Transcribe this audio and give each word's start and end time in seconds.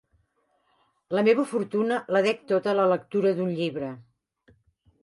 La 1.17 1.23
meua 1.27 1.45
fortuna 1.51 2.01
la 2.17 2.23
dec 2.29 2.43
tota 2.53 2.73
a 2.73 2.77
la 2.81 2.89
lectura 2.95 3.37
d'un 3.43 3.57
llibre. 3.61 3.93